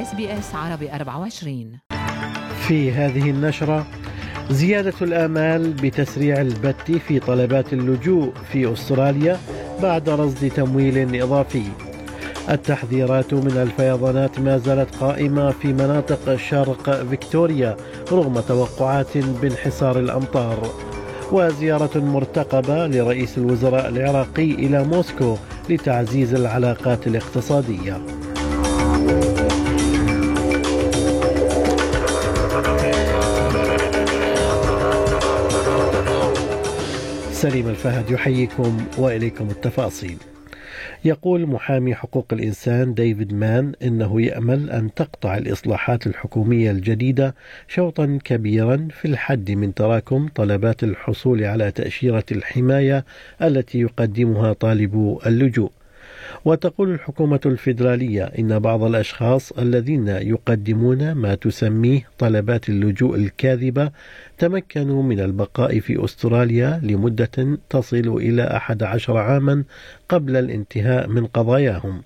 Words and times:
SBS 0.00 0.54
عربي 0.54 0.92
24 0.92 1.78
في 2.68 2.92
هذه 2.92 3.30
النشرة 3.30 3.86
زيادة 4.50 4.94
الآمال 5.02 5.72
بتسريع 5.72 6.40
البت 6.40 6.90
في 6.90 7.18
طلبات 7.18 7.72
اللجوء 7.72 8.32
في 8.52 8.72
أستراليا 8.72 9.38
بعد 9.82 10.08
رصد 10.08 10.50
تمويل 10.50 11.22
إضافي. 11.22 11.62
التحذيرات 12.50 13.34
من 13.34 13.56
الفيضانات 13.62 14.40
ما 14.40 14.58
زالت 14.58 14.94
قائمة 14.96 15.50
في 15.50 15.72
مناطق 15.72 16.36
شرق 16.36 17.06
فيكتوريا 17.08 17.76
رغم 18.12 18.40
توقعات 18.40 19.18
بانحسار 19.18 19.98
الأمطار. 19.98 20.70
وزيارة 21.32 21.98
مرتقبة 21.98 22.86
لرئيس 22.86 23.38
الوزراء 23.38 23.88
العراقي 23.88 24.50
إلى 24.50 24.84
موسكو 24.84 25.36
لتعزيز 25.70 26.34
العلاقات 26.34 27.06
الاقتصادية. 27.06 28.19
سليم 37.40 37.68
الفهد 37.68 38.10
يحييكم 38.10 38.86
وإليكم 38.98 39.50
التفاصيل. 39.50 40.16
يقول 41.04 41.46
محامي 41.46 41.94
حقوق 41.94 42.26
الإنسان 42.32 42.94
ديفيد 42.94 43.32
مان 43.32 43.72
إنه 43.82 44.22
يأمل 44.22 44.70
أن 44.70 44.94
تقطع 44.94 45.36
الإصلاحات 45.36 46.06
الحكومية 46.06 46.70
الجديدة 46.70 47.34
شوطا 47.68 48.18
كبيرا 48.24 48.88
في 48.90 49.08
الحد 49.08 49.50
من 49.50 49.74
تراكم 49.74 50.28
طلبات 50.34 50.82
الحصول 50.82 51.44
على 51.44 51.70
تأشيرة 51.70 52.24
الحماية 52.32 53.04
التي 53.42 53.80
يقدمها 53.80 54.52
طالبو 54.52 55.20
اللجوء. 55.26 55.70
وتقول 56.44 56.90
الحكومة 56.90 57.40
الفيدرالية 57.46 58.24
إن 58.24 58.58
بعض 58.58 58.82
الأشخاص 58.82 59.52
الذين 59.52 60.08
يقدمون 60.08 61.12
ما 61.12 61.34
تسميه 61.34 62.08
طلبات 62.18 62.68
اللجوء 62.68 63.16
الكاذبة 63.16 63.90
تمكنوا 64.38 65.02
من 65.02 65.20
البقاء 65.20 65.80
في 65.80 66.04
أستراليا 66.04 66.80
لمدة 66.82 67.58
تصل 67.70 67.96
إلى 67.96 68.56
11 68.56 69.16
عاما 69.16 69.64
قبل 70.08 70.36
الانتهاء 70.36 71.08
من 71.08 71.26
قضاياهم. 71.26 72.02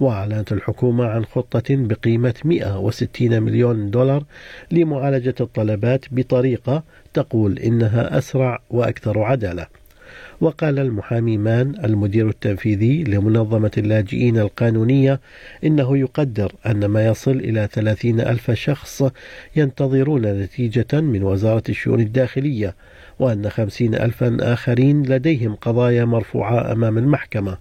وأعلنت 0.00 0.52
الحكومة 0.52 1.04
عن 1.04 1.24
خطة 1.24 1.64
بقيمة 1.70 2.34
160 2.44 3.42
مليون 3.42 3.90
دولار 3.90 4.24
لمعالجة 4.70 5.34
الطلبات 5.40 6.04
بطريقة 6.10 6.82
تقول 7.14 7.58
إنها 7.58 8.18
أسرع 8.18 8.62
وأكثر 8.70 9.18
عدالة. 9.22 9.66
وقال 10.40 10.78
المحامي 10.78 11.38
مان 11.38 11.74
المدير 11.84 12.28
التنفيذي 12.28 13.04
لمنظمة 13.04 13.70
اللاجئين 13.78 14.38
القانونية 14.38 15.20
إنه 15.64 15.98
يقدر 15.98 16.52
أن 16.66 16.84
ما 16.84 17.06
يصل 17.06 17.36
إلى 17.36 17.68
ثلاثين 17.72 18.20
ألف 18.20 18.50
شخص 18.50 19.02
ينتظرون 19.56 20.26
نتيجة 20.26 21.00
من 21.00 21.22
وزارة 21.22 21.62
الشؤون 21.68 22.00
الداخلية 22.00 22.74
وأن 23.18 23.50
خمسين 23.50 23.94
ألفا 23.94 24.36
آخرين 24.40 25.02
لديهم 25.02 25.54
قضايا 25.54 26.04
مرفوعة 26.04 26.72
أمام 26.72 26.98
المحكمة 26.98 27.58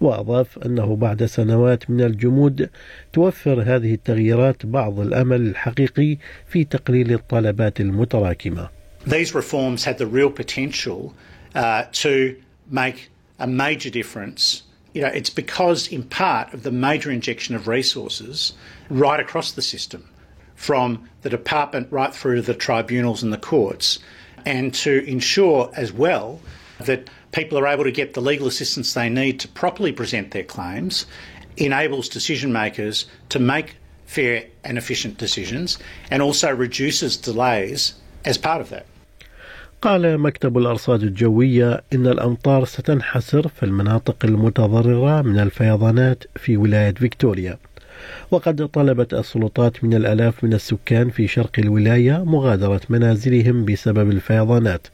وأضاف 0.00 0.58
أنه 0.66 0.96
بعد 0.96 1.24
سنوات 1.24 1.90
من 1.90 2.00
الجمود 2.00 2.70
توفر 3.12 3.62
هذه 3.62 3.94
التغييرات 3.94 4.66
بعض 4.66 5.00
الأمل 5.00 5.40
الحقيقي 5.40 6.16
في 6.48 6.64
تقليل 6.64 7.12
الطلبات 7.12 7.80
المتراكمة. 7.80 8.68
These 9.06 9.34
reforms 9.34 9.84
had 9.84 9.98
the 9.98 10.06
real 10.06 10.30
potential 10.30 11.12
uh, 11.54 11.84
to 11.92 12.40
make 12.70 13.10
a 13.38 13.46
major 13.46 13.90
difference. 13.90 14.62
You 14.92 15.02
know, 15.02 15.08
it's 15.08 15.30
because, 15.30 15.88
in 15.88 16.04
part, 16.04 16.54
of 16.54 16.62
the 16.62 16.70
major 16.70 17.10
injection 17.10 17.54
of 17.54 17.66
resources 17.66 18.54
right 18.90 19.18
across 19.18 19.52
the 19.52 19.62
system, 19.62 20.08
from 20.54 21.08
the 21.22 21.30
department 21.30 21.88
right 21.90 22.14
through 22.14 22.36
to 22.36 22.42
the 22.42 22.54
tribunals 22.54 23.22
and 23.22 23.32
the 23.32 23.38
courts, 23.38 23.98
and 24.46 24.72
to 24.74 25.04
ensure 25.04 25.70
as 25.74 25.92
well 25.92 26.40
that 26.78 27.10
people 27.32 27.58
are 27.58 27.66
able 27.66 27.84
to 27.84 27.90
get 27.90 28.14
the 28.14 28.20
legal 28.20 28.46
assistance 28.46 28.94
they 28.94 29.08
need 29.08 29.40
to 29.40 29.48
properly 29.48 29.92
present 29.92 30.30
their 30.30 30.44
claims, 30.44 31.06
enables 31.56 32.08
decision 32.08 32.52
makers 32.52 33.06
to 33.28 33.38
make 33.38 33.76
fair 34.06 34.44
and 34.62 34.78
efficient 34.78 35.18
decisions, 35.18 35.78
and 36.10 36.22
also 36.22 36.54
reduces 36.54 37.16
delays 37.16 37.94
as 38.24 38.38
part 38.38 38.60
of 38.60 38.70
that. 38.70 38.86
قال 39.84 40.18
مكتب 40.18 40.58
الأرصاد 40.58 41.02
الجوية 41.02 41.82
إن 41.92 42.06
الأمطار 42.06 42.64
ستنحسر 42.64 43.48
في 43.48 43.62
المناطق 43.62 44.16
المتضررة 44.24 45.22
من 45.22 45.38
الفيضانات 45.38 46.24
في 46.36 46.56
ولاية 46.56 46.94
فيكتوريا. 46.94 47.58
وقد 48.30 48.68
طلبت 48.68 49.14
السلطات 49.14 49.84
من 49.84 49.94
الآلاف 49.94 50.44
من 50.44 50.52
السكان 50.52 51.10
في 51.10 51.26
شرق 51.26 51.50
الولاية 51.58 52.24
مغادرة 52.24 52.80
منازلهم 52.88 53.64
بسبب 53.64 54.10
الفيضانات. 54.10 54.86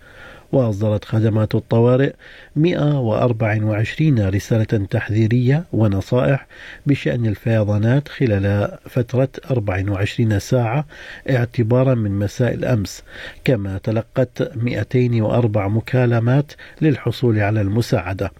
وأصدرت 0.52 1.04
خدمات 1.04 1.54
الطوارئ 1.54 2.12
124 2.56 4.28
رسالة 4.28 4.86
تحذيرية 4.90 5.64
ونصائح 5.72 6.46
بشأن 6.86 7.26
الفيضانات 7.26 8.08
خلال 8.08 8.78
فترة 8.88 9.28
24 9.50 10.38
ساعة 10.38 10.86
اعتبارا 11.30 11.94
من 11.94 12.18
مساء 12.18 12.54
الأمس. 12.54 13.02
كما 13.44 13.78
تلقت 13.78 14.56
204 14.56 15.68
مكالمات 15.68 16.52
للحصول 16.80 17.38
على 17.38 17.60
المساعدة. 17.60 18.30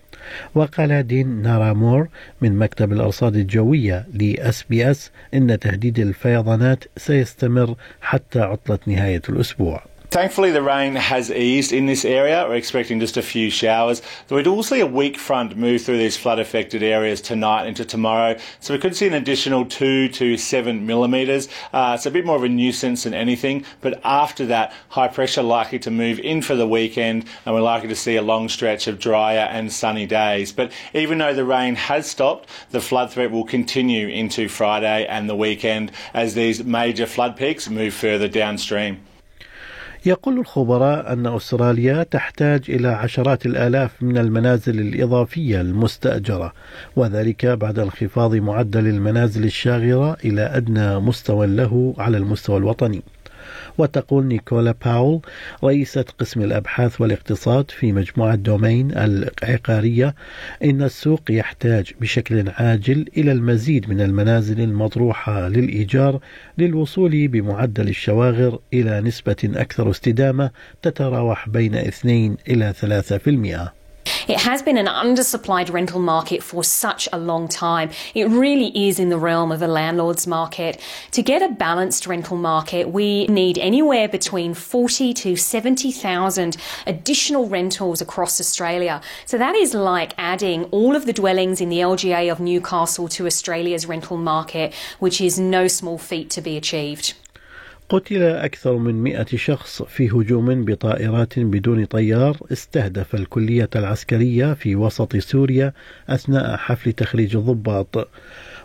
وقال 0.54 1.06
دين 1.06 1.42
نارامور 1.42 2.08
من 2.40 2.58
مكتب 2.58 2.92
الأرصاد 2.92 3.36
الجوية 3.36 4.06
لأس 4.14 4.64
بي 4.70 4.90
أس 4.90 5.10
إن 5.34 5.58
تهديد 5.58 5.98
الفيضانات 5.98 6.84
سيستمر 6.96 7.74
حتى 8.00 8.40
عطلة 8.40 8.78
نهاية 8.86 9.22
الأسبوع. 9.28 9.89
Thankfully, 10.10 10.50
the 10.50 10.60
rain 10.60 10.96
has 10.96 11.30
eased 11.30 11.72
in 11.72 11.86
this 11.86 12.04
area. 12.04 12.44
We're 12.48 12.56
expecting 12.56 12.98
just 12.98 13.16
a 13.16 13.22
few 13.22 13.48
showers. 13.48 14.02
Though 14.26 14.34
we 14.34 14.42
will 14.42 14.64
see 14.64 14.80
a 14.80 14.86
weak 14.86 15.16
front 15.16 15.56
move 15.56 15.82
through 15.82 15.98
these 15.98 16.16
flood 16.16 16.40
affected 16.40 16.82
areas 16.82 17.20
tonight 17.20 17.66
into 17.66 17.84
tomorrow. 17.84 18.36
So 18.58 18.74
we 18.74 18.80
could 18.80 18.96
see 18.96 19.06
an 19.06 19.14
additional 19.14 19.64
two 19.66 20.08
to 20.08 20.36
seven 20.36 20.84
millimetres. 20.84 21.48
Uh, 21.72 21.92
it's 21.94 22.06
a 22.06 22.10
bit 22.10 22.26
more 22.26 22.34
of 22.34 22.42
a 22.42 22.48
nuisance 22.48 23.04
than 23.04 23.14
anything. 23.14 23.64
But 23.82 24.00
after 24.02 24.46
that, 24.46 24.72
high 24.88 25.06
pressure 25.06 25.44
likely 25.44 25.78
to 25.78 25.92
move 25.92 26.18
in 26.18 26.42
for 26.42 26.56
the 26.56 26.66
weekend 26.66 27.26
and 27.46 27.54
we're 27.54 27.60
likely 27.60 27.88
to 27.90 27.94
see 27.94 28.16
a 28.16 28.22
long 28.22 28.48
stretch 28.48 28.88
of 28.88 28.98
drier 28.98 29.46
and 29.48 29.72
sunny 29.72 30.06
days. 30.06 30.50
But 30.50 30.72
even 30.92 31.18
though 31.18 31.34
the 31.34 31.44
rain 31.44 31.76
has 31.76 32.10
stopped, 32.10 32.48
the 32.72 32.80
flood 32.80 33.12
threat 33.12 33.30
will 33.30 33.44
continue 33.44 34.08
into 34.08 34.48
Friday 34.48 35.06
and 35.06 35.30
the 35.30 35.36
weekend 35.36 35.92
as 36.14 36.34
these 36.34 36.64
major 36.64 37.06
flood 37.06 37.36
peaks 37.36 37.70
move 37.70 37.94
further 37.94 38.26
downstream. 38.26 39.02
يقول 40.06 40.38
الخبراء 40.38 41.12
أن 41.12 41.26
أستراليا 41.26 42.02
تحتاج 42.02 42.62
إلى 42.68 42.88
عشرات 42.88 43.46
الآلاف 43.46 44.02
من 44.02 44.18
المنازل 44.18 44.80
الإضافية 44.80 45.60
المستأجرة 45.60 46.52
وذلك 46.96 47.46
بعد 47.46 47.78
انخفاض 47.78 48.34
معدل 48.34 48.86
المنازل 48.86 49.44
الشاغرة 49.44 50.16
إلى 50.24 50.42
أدنى 50.42 50.98
مستوى 50.98 51.46
له 51.46 51.94
على 51.98 52.16
المستوى 52.16 52.56
الوطني. 52.56 53.02
وتقول 53.80 54.26
نيكولا 54.26 54.74
باول 54.84 55.20
رئيسة 55.64 56.04
قسم 56.18 56.42
الأبحاث 56.42 57.00
والاقتصاد 57.00 57.70
في 57.70 57.92
مجموعة 57.92 58.34
دومين 58.34 58.90
العقارية 58.90 60.14
إن 60.64 60.82
السوق 60.82 61.20
يحتاج 61.30 61.92
بشكل 62.00 62.48
عاجل 62.48 63.06
إلى 63.16 63.32
المزيد 63.32 63.90
من 63.90 64.00
المنازل 64.00 64.60
المطروحة 64.60 65.48
للإيجار 65.48 66.20
للوصول 66.58 67.28
بمعدل 67.28 67.88
الشواغر 67.88 68.58
إلى 68.72 69.00
نسبة 69.00 69.36
أكثر 69.44 69.90
استدامة 69.90 70.50
تتراوح 70.82 71.48
بين 71.48 71.74
2 71.74 72.36
إلى 72.48 72.74
3%. 73.74 73.79
It 74.30 74.38
has 74.42 74.62
been 74.62 74.76
an 74.76 74.86
undersupplied 74.86 75.72
rental 75.72 75.98
market 75.98 76.40
for 76.40 76.62
such 76.62 77.08
a 77.12 77.18
long 77.18 77.48
time. 77.48 77.90
It 78.14 78.28
really 78.28 78.86
is 78.86 79.00
in 79.00 79.08
the 79.08 79.18
realm 79.18 79.50
of 79.50 79.60
a 79.60 79.66
landlord's 79.66 80.24
market. 80.24 80.80
To 81.10 81.20
get 81.20 81.42
a 81.42 81.48
balanced 81.48 82.06
rental 82.06 82.36
market, 82.36 82.90
we 82.90 83.26
need 83.26 83.58
anywhere 83.58 84.06
between 84.06 84.54
40 84.54 85.12
to 85.14 85.34
70,000 85.34 86.56
additional 86.86 87.48
rentals 87.48 88.00
across 88.00 88.40
Australia. 88.40 89.00
So 89.26 89.36
that 89.36 89.56
is 89.56 89.74
like 89.74 90.14
adding 90.16 90.62
all 90.66 90.94
of 90.94 91.06
the 91.06 91.12
dwellings 91.12 91.60
in 91.60 91.68
the 91.68 91.80
LGA 91.80 92.30
of 92.30 92.38
Newcastle 92.38 93.08
to 93.08 93.26
Australia's 93.26 93.86
rental 93.86 94.16
market, 94.16 94.72
which 95.00 95.20
is 95.20 95.40
no 95.40 95.66
small 95.66 95.98
feat 95.98 96.30
to 96.30 96.40
be 96.40 96.56
achieved. 96.56 97.14
قتل 97.90 98.22
أكثر 98.22 98.76
من 98.76 98.94
مئة 99.02 99.26
شخص 99.36 99.82
في 99.82 100.08
هجوم 100.08 100.64
بطائرات 100.64 101.38
بدون 101.38 101.84
طيار 101.84 102.36
استهدف 102.52 103.14
الكلية 103.14 103.68
العسكرية 103.76 104.52
في 104.54 104.76
وسط 104.76 105.16
سوريا 105.16 105.72
أثناء 106.08 106.56
حفل 106.56 106.92
تخريج 106.92 107.36
الضباط. 107.36 108.08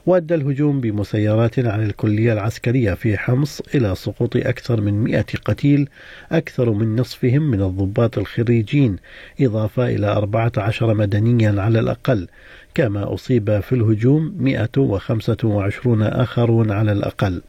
وأدى 0.06 0.36
الهجوم 0.36 0.82
بمسيرات 0.82 1.60
على 1.60 1.86
الكلية 1.86 2.34
العسكرية 2.34 2.94
في 2.94 3.18
حمص 3.18 3.62
إلى 3.76 3.96
سقوط 3.96 4.36
أكثر 4.36 4.82
من 4.82 5.04
مئة 5.04 5.26
قتيل 5.46 5.90
أكثر 6.32 6.72
من 6.72 6.96
نصفهم 6.96 7.42
من 7.42 7.62
الضباط 7.62 8.18
الخريجين 8.18 8.96
إضافة 9.42 9.88
إلى 9.88 10.08
14 10.08 10.94
مدنيا 10.94 11.62
على 11.62 11.80
الأقل. 11.80 12.28
كما 12.74 13.14
أصيب 13.14 13.60
في 13.60 13.76
الهجوم 13.76 14.36
125 14.40 16.04
آخرون 16.04 16.72
على 16.72 16.92
الأقل. 16.92 17.42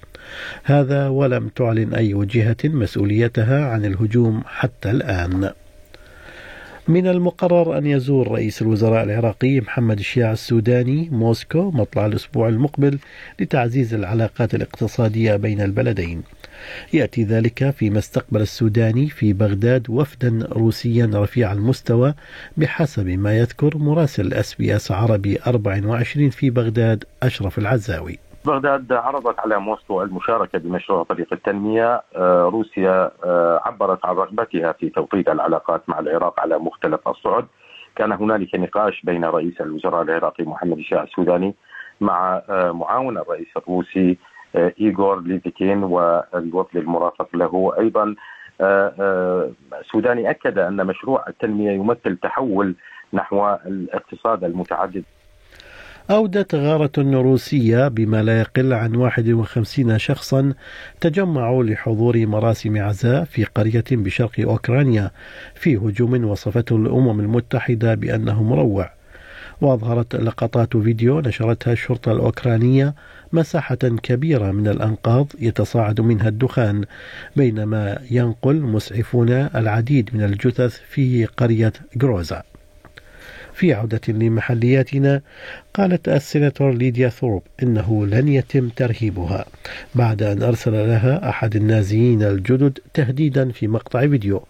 هذا 0.63 1.09
ولم 1.09 1.49
تعلن 1.49 1.95
أي 1.95 2.27
جهة 2.27 2.57
مسؤوليتها 2.65 3.67
عن 3.67 3.85
الهجوم 3.85 4.43
حتى 4.47 4.91
الآن. 4.91 5.51
من 6.89 7.07
المقرر 7.07 7.79
أن 7.79 7.87
يزور 7.87 8.29
رئيس 8.29 8.63
الوزراء 8.63 9.05
العراقي 9.05 9.61
محمد 9.61 9.99
الشيع 9.99 10.33
السوداني 10.33 11.09
موسكو 11.11 11.71
مطلع 11.71 12.07
الأسبوع 12.07 12.49
المقبل 12.49 12.99
لتعزيز 13.41 13.95
العلاقات 13.95 14.55
الاقتصادية 14.55 15.37
بين 15.37 15.61
البلدين. 15.61 16.23
يأتي 16.93 17.25
ذلك 17.25 17.71
فيما 17.71 17.99
استقبل 17.99 18.41
السوداني 18.41 19.09
في 19.09 19.33
بغداد 19.33 19.91
وفدا 19.91 20.49
روسيا 20.53 21.11
رفيع 21.15 21.53
المستوى 21.53 22.15
بحسب 22.57 23.07
ما 23.07 23.39
يذكر 23.39 23.79
مراسل 23.79 24.35
أس 24.35 24.55
بي 24.55 24.77
أس 24.77 24.91
عربي 24.91 25.39
24 25.47 26.31
في 26.31 26.51
بغداد 26.51 27.05
أشرف 27.23 27.59
العزاوي. 27.59 28.26
بغداد 28.47 28.93
عرضت 28.93 29.41
على 29.41 29.59
موسكو 29.59 30.03
المشاركة 30.03 30.59
بمشروع 30.59 31.03
طريق 31.03 31.33
التنمية. 31.33 32.03
آه، 32.17 32.43
روسيا 32.45 33.11
آه، 33.25 33.61
عبرت 33.65 34.07
عن 34.07 34.15
رغبتها 34.15 34.73
في 34.73 34.89
توطيد 34.89 35.29
العلاقات 35.29 35.89
مع 35.89 35.99
العراق 35.99 36.41
على 36.41 36.59
مختلف 36.59 37.09
الصعد. 37.09 37.47
كان 37.97 38.13
هنالك 38.13 38.55
نقاش 38.55 39.03
بين 39.03 39.25
رئيس 39.25 39.61
الوزراء 39.61 40.03
العراقي 40.03 40.45
محمد 40.45 40.79
الشاه 40.79 41.03
السوداني 41.03 41.55
مع 42.01 42.43
آه، 42.49 42.73
معاون 42.73 43.19
الرئيس 43.19 43.49
الروسي 43.57 44.19
إيغور 44.81 45.21
ليفيكين 45.21 45.83
والوفد 45.83 46.77
المرافق 46.77 47.29
له. 47.37 47.73
أيضا 47.79 48.15
السوداني 49.81 50.31
أكد 50.31 50.59
أن 50.59 50.87
مشروع 50.87 51.25
التنمية 51.29 51.71
يمثل 51.71 52.17
تحول 52.17 52.75
نحو 53.13 53.57
الاقتصاد 53.67 54.45
المتعدد. 54.45 55.05
أودت 56.11 56.55
غارة 56.55 56.91
روسية 56.99 57.89
بما 57.89 58.23
لا 58.23 58.41
يقل 58.41 58.73
عن 58.73 58.97
51 58.97 59.99
شخصا 59.99 60.53
تجمعوا 61.01 61.65
لحضور 61.65 62.27
مراسم 62.27 62.83
عزاء 62.83 63.25
في 63.25 63.45
قرية 63.45 63.85
بشرق 63.91 64.41
أوكرانيا 64.41 65.11
في 65.55 65.77
هجوم 65.77 66.25
وصفته 66.25 66.77
الأمم 66.77 67.21
المتحدة 67.21 67.95
بأنه 67.95 68.43
مروع. 68.43 68.91
وأظهرت 69.61 70.17
لقطات 70.17 70.77
فيديو 70.77 71.21
نشرتها 71.21 71.73
الشرطة 71.73 72.13
الأوكرانية 72.13 72.95
مساحة 73.33 73.77
كبيرة 74.03 74.51
من 74.53 74.69
الأنقاض 74.69 75.27
يتصاعد 75.41 76.01
منها 76.01 76.29
الدخان 76.29 76.85
بينما 77.37 77.99
ينقل 78.11 78.61
مسعفون 78.61 79.31
العديد 79.31 80.11
من 80.15 80.23
الجثث 80.23 80.81
في 80.91 81.25
قرية 81.25 81.73
جروزا 81.97 82.43
في 83.57 83.75
عودة 83.75 84.01
لمحلياتنا 84.09 85.21
قالت 85.75 86.09
السيناتور 86.09 86.75
ليديا 86.75 87.09
ثورب 87.09 87.43
إنه 87.63 88.07
لن 88.07 88.29
يتم 88.29 88.69
ترهيبها 88.69 89.45
بعد 89.95 90.23
أن 90.23 90.43
أرسل 90.43 90.73
لها 90.73 91.29
أحد 91.29 91.57
النازيين 91.57 92.23
الجدد 92.23 92.79
تهديدا 92.95 93.51
في 93.51 93.69
مقطع 93.69 94.01
فيديو. 94.01 94.43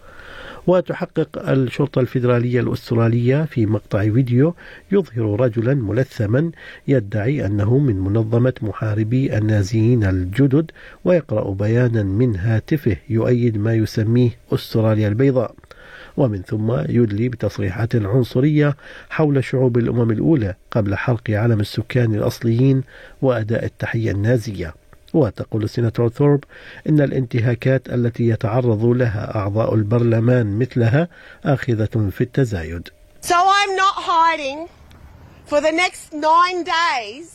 وتحقق 0.67 1.49
الشرطة 1.49 1.99
الفيدرالية 1.99 2.59
الأسترالية 2.59 3.45
في 3.45 3.65
مقطع 3.65 4.01
فيديو 4.01 4.55
يظهر 4.91 5.39
رجلا 5.39 5.73
ملثما 5.73 6.51
يدعي 6.87 7.45
أنه 7.45 7.77
من 7.77 7.99
منظمة 7.99 8.53
محاربي 8.61 9.37
النازيين 9.37 10.03
الجدد 10.03 10.71
ويقرأ 11.05 11.53
بيانا 11.53 12.03
من 12.03 12.35
هاتفه 12.35 12.97
يؤيد 13.09 13.57
ما 13.57 13.73
يسميه 13.73 14.29
أستراليا 14.53 15.07
البيضاء. 15.07 15.55
ومن 16.17 16.41
ثم 16.41 16.71
يدلي 16.71 17.29
بتصريحات 17.29 17.95
عنصرية 17.95 18.75
حول 19.09 19.43
شعوب 19.43 19.77
الأمم 19.77 20.11
الأولى 20.11 20.55
قبل 20.71 20.95
حرق 20.95 21.29
علم 21.29 21.59
السكان 21.59 22.15
الأصليين 22.15 22.83
وأداء 23.21 23.65
التحية 23.65 24.11
النازية 24.11 24.73
وتقول 25.13 25.63
السيناتور 25.63 26.09
ثورب 26.09 26.43
إن 26.89 27.01
الانتهاكات 27.01 27.89
التي 27.89 28.27
يتعرض 28.27 28.85
لها 28.85 29.35
أعضاء 29.35 29.75
البرلمان 29.75 30.59
مثلها 30.59 31.07
آخذة 31.45 32.09
في 32.11 32.21
التزايد 32.21 32.89
So 33.21 33.35
I'm 33.35 33.75
not 33.75 33.95
hiding 33.95 34.69
for 35.45 35.59
the 35.59 35.71
next 35.71 36.13
nine 36.13 36.63
days. 36.63 37.29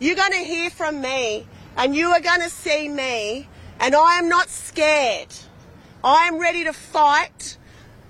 You're 0.00 0.16
going 0.16 0.32
to 0.32 0.44
hear 0.54 0.70
from 0.70 1.00
me 1.00 1.46
and 1.76 1.94
you 1.94 2.08
are 2.08 2.20
going 2.20 2.40
to 2.42 2.50
see 2.50 2.88
me 2.88 3.48
and 3.80 3.94
I 3.94 4.18
am 4.18 4.28
not 4.28 4.48
scared. 4.48 5.32
I 6.02 6.26
am 6.28 6.38
ready 6.38 6.64
to 6.64 6.72
fight 6.72 7.56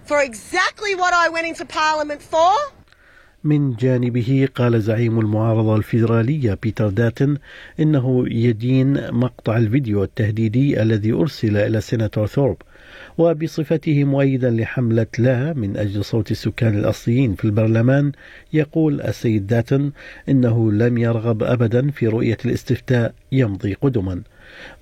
for 0.08 0.20
exactly 0.22 0.93
what 1.02 1.12
I 1.12 1.28
went 1.28 1.46
into 1.46 1.64
Parliament 1.66 2.22
for. 2.22 2.52
من 3.44 3.75
جانبه 3.75 4.49
قال 4.55 4.82
زعيم 4.82 5.20
المعارضة 5.20 5.76
الفيدرالية 5.76 6.58
بيتر 6.62 6.88
داتن 6.88 7.37
إنه 7.81 8.25
يدين 8.28 9.12
مقطع 9.12 9.56
الفيديو 9.56 10.02
التهديدي 10.05 10.82
الذي 10.82 11.12
أرسل 11.12 11.56
إلى 11.56 11.81
سيناتور 11.81 12.26
ثورب 12.26 12.56
وبصفته 13.19 14.05
مؤيدا 14.05 14.50
لحملة 14.50 15.06
لا 15.19 15.52
من 15.52 15.76
أجل 15.76 16.05
صوت 16.05 16.31
السكان 16.31 16.78
الأصليين 16.78 17.34
في 17.34 17.44
البرلمان 17.44 18.12
يقول 18.52 19.00
السيد 19.00 19.46
داتن 19.46 19.93
إنه 20.28 20.72
لم 20.72 20.99
يرغب 20.99 21.43
أبدا 21.43 21.90
في 21.90 22.06
رؤية 22.06 22.38
الاستفتاء 22.44 23.14
يمضي 23.32 23.75
قدما 23.75 24.22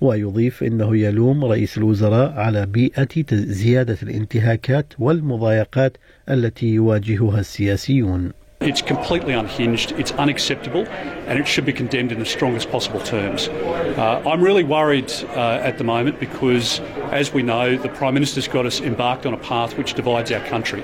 ويضيف 0.01 0.63
انه 0.63 0.97
يلوم 0.97 1.45
رئيس 1.45 1.77
الوزراء 1.77 2.31
على 2.31 2.65
بيئه 2.65 3.25
زياده 3.31 3.97
الانتهاكات 4.03 4.93
والمضايقات 4.99 5.97
التي 6.29 6.67
يواجهها 6.67 7.39
السياسيون. 7.39 8.31
It's 8.59 8.81
completely 8.81 9.33
unhinged, 9.33 9.91
it's 9.99 10.11
unacceptable, 10.13 10.87
and 11.27 11.37
it 11.37 11.47
should 11.47 11.63
be 11.63 11.73
condemned 11.73 12.11
in 12.11 12.17
the 12.17 12.25
strongest 12.25 12.71
possible 12.71 12.99
terms. 12.99 13.49
Uh, 13.49 14.23
I'm 14.25 14.41
really 14.41 14.63
worried 14.63 15.11
uh, 15.35 15.69
at 15.69 15.77
the 15.77 15.83
moment 15.83 16.19
because, 16.19 16.79
as 17.11 17.31
we 17.31 17.43
know, 17.43 17.77
the 17.77 17.89
Prime 17.89 18.15
Minister's 18.15 18.47
got 18.47 18.65
us 18.65 18.81
embarked 18.81 19.27
on 19.27 19.35
a 19.35 19.37
path 19.37 19.77
which 19.77 19.93
divides 19.93 20.31
our 20.31 20.43
country. 20.47 20.83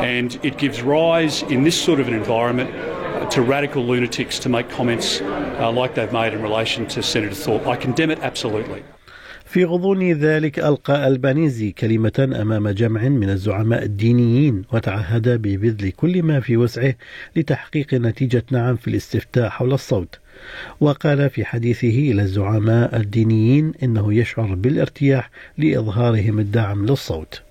And 0.00 0.36
it 0.44 0.58
gives 0.58 0.82
rise, 0.82 1.42
in 1.44 1.62
this 1.62 1.80
sort 1.80 2.00
of 2.00 2.08
an 2.08 2.14
environment, 2.14 2.70
to 3.30 3.42
radical 3.42 3.82
lunatics 3.84 4.38
to 4.40 4.48
make 4.48 4.68
comments 4.68 5.20
uh, 5.20 5.70
like 5.70 5.94
they've 5.94 6.12
made 6.12 6.32
in 6.32 6.42
relation 6.42 6.86
to 6.86 7.02
Senator 7.02 7.34
Thorpe. 7.34 7.66
I 7.66 7.76
condemn 7.76 8.10
it 8.10 8.20
absolutely. 8.20 8.82
في 9.46 9.64
غضون 9.64 10.12
ذلك 10.12 10.58
ألقى 10.58 11.08
البانيزي 11.08 11.72
كلمة 11.72 12.36
أمام 12.40 12.68
جمع 12.68 13.08
من 13.08 13.30
الزعماء 13.30 13.82
الدينيين 13.82 14.62
وتعهد 14.72 15.28
ببذل 15.28 15.90
كل 15.90 16.22
ما 16.22 16.40
في 16.40 16.56
وسعه 16.56 16.94
لتحقيق 17.36 17.94
نتيجة 17.94 18.44
نعم 18.50 18.76
في 18.76 18.88
الاستفتاء 18.88 19.48
حول 19.48 19.72
الصوت 19.72 20.18
وقال 20.80 21.30
في 21.30 21.44
حديثه 21.44 21.88
إلى 21.88 22.22
الزعماء 22.22 22.96
الدينيين 22.96 23.72
إنه 23.82 24.14
يشعر 24.14 24.54
بالارتياح 24.54 25.30
لإظهارهم 25.58 26.38
الدعم 26.38 26.86
للصوت 26.86 27.42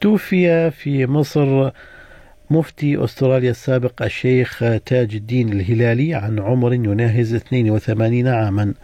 توفي 0.00 0.70
في 0.70 1.06
مصر 1.06 1.70
مفتي 2.50 3.04
أستراليا 3.04 3.50
السابق 3.50 4.02
الشيخ 4.02 4.58
تاج 4.58 5.14
الدين 5.14 5.52
الهلالي 5.52 6.14
عن 6.14 6.38
عمر 6.38 6.74
يناهز 6.74 7.34
82 7.34 8.28
عاما 8.28 8.74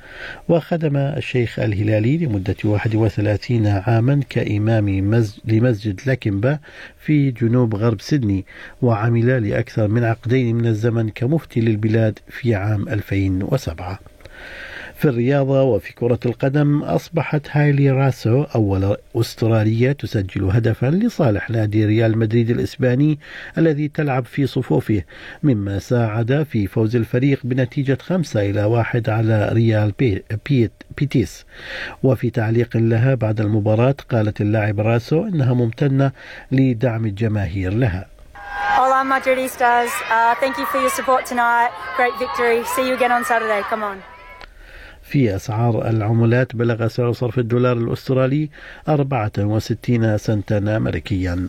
وخدم 0.48 0.96
الشيخ 0.96 1.58
الهلالي 1.58 2.16
لمدة 2.16 2.56
31 2.64 3.66
عاما 3.66 4.20
كإمام. 4.30 4.88
لمسجد 5.44 6.00
لكنبا 6.06 6.58
في 6.98 7.30
جنوب 7.30 7.74
غرب 7.74 8.00
سيدني 8.00 8.44
وعمل 8.82 9.48
لأكثر 9.48 9.88
من 9.88 10.04
عقدين 10.04 10.56
من 10.56 10.66
الزمن 10.66 11.08
كمفتي 11.08 11.60
للبلاد 11.60 12.18
في 12.28 12.54
عام 12.54 12.88
2007 12.88 14.11
في 15.02 15.08
الرياضة 15.08 15.62
وفي 15.62 15.92
كرة 15.92 16.18
القدم 16.26 16.82
أصبحت 16.82 17.48
هايلي 17.50 17.90
راسو 17.90 18.42
أول 18.54 18.96
أسترالية 19.16 19.92
تسجل 19.92 20.44
هدفا 20.44 20.86
لصالح 20.86 21.50
نادي 21.50 21.84
ريال 21.84 22.18
مدريد 22.18 22.50
الإسباني 22.50 23.18
الذي 23.58 23.88
تلعب 23.88 24.24
في 24.24 24.46
صفوفه 24.46 25.02
مما 25.42 25.78
ساعد 25.78 26.46
في 26.50 26.66
فوز 26.66 26.96
الفريق 26.96 27.40
بنتيجة 27.44 27.98
خمسة 28.02 28.50
إلى 28.50 28.64
واحد 28.64 29.08
على 29.08 29.48
ريال 29.52 29.92
بي 29.98 30.24
بيت 30.48 30.72
بيتيس 30.98 31.46
وفي 32.02 32.30
تعليق 32.30 32.76
لها 32.76 33.14
بعد 33.14 33.40
المباراة 33.40 33.96
قالت 34.10 34.40
اللاعب 34.40 34.80
راسو 34.80 35.26
إنها 35.26 35.54
ممتنة 35.54 36.12
لدعم 36.52 37.04
الجماهير 37.04 37.72
لها 37.72 38.06
Hola 38.78 39.02
Madridistas, 39.04 39.90
uh, 40.10 40.34
thank 40.40 40.56
you 40.56 40.66
for 40.66 40.78
your 40.80 40.94
support 40.98 41.26
tonight. 41.26 41.70
Great 41.96 42.14
victory. 42.18 42.64
See 42.74 42.88
you 42.88 42.94
again 42.94 43.12
on 43.12 43.24
Saturday. 43.24 43.60
Come 43.68 43.82
on. 43.82 44.11
في 45.02 45.36
أسعار 45.36 45.88
العملات 45.88 46.56
بلغ 46.56 46.88
سعر 46.88 47.12
صرف 47.12 47.38
الدولار 47.38 47.76
الأسترالي 47.76 48.48
64 48.88 50.18
سنتا 50.18 50.76
أمريكيا. 50.76 51.48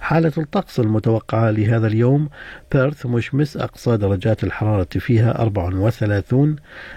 حالة 0.00 0.32
الطقس 0.38 0.80
المتوقعة 0.80 1.50
لهذا 1.50 1.86
اليوم 1.86 2.28
بيرث 2.72 3.06
مشمس 3.06 3.56
أقصى 3.56 3.96
درجات 3.96 4.44
الحرارة 4.44 4.88
فيها 4.98 5.42
34 5.42 6.56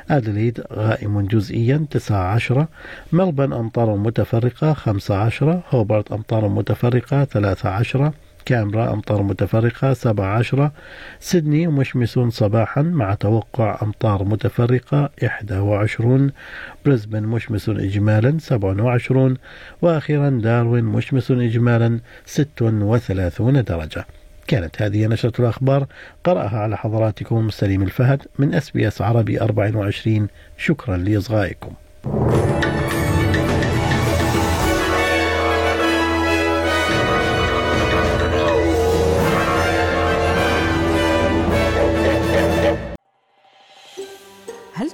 أدليد 0.10 0.64
غائم 0.74 1.22
جزئيا 1.22 1.86
19 1.92 2.68
ملبن 3.12 3.54
أمطار 3.54 3.96
متفرقة 3.96 4.74
15 4.74 5.62
هوبرت 5.70 6.12
أمطار 6.12 6.48
متفرقة 6.48 7.24
13 7.24 8.12
كامبرا 8.48 8.94
أمطار 8.94 9.24
متفرقة 9.24 9.94
17 9.94 10.72
سيدني 11.20 11.68
مشمس 11.68 12.20
صباحا 12.20 12.82
مع 12.82 13.14
توقع 13.14 13.80
أمطار 13.82 14.24
متفرقة 14.24 15.10
21 15.52 16.32
بريسبن 16.86 17.24
مشمس 17.24 17.70
إجمالا 17.70 18.38
27 18.40 19.38
وأخيرا 19.82 20.30
داروين 20.30 20.84
مشمس 20.84 21.32
إجمالا 21.32 22.00
36 22.26 23.64
درجة. 23.64 24.06
كانت 24.48 24.82
هذه 24.82 25.08
نشرة 25.08 25.42
الأخبار. 25.42 25.88
قرأها 26.24 26.60
على 26.60 26.78
حضراتكم 26.78 27.50
سليم 27.50 27.84
الفهد 27.84 28.22
من 28.40 28.54
SBS 28.54 29.02
عربي 29.02 29.42
24 29.42 30.28
شكرا 30.58 30.98
لإصغائكم. 30.98 31.74